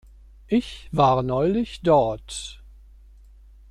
Ich 0.47 0.89
war 0.91 1.21
neulich 1.21 1.81
dort. 1.81 2.63